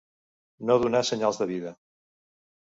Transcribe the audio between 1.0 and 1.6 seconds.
senyals de